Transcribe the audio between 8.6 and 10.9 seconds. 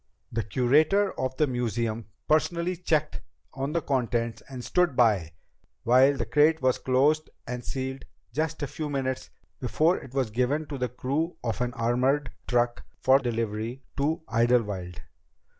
a few minutes before it was given to the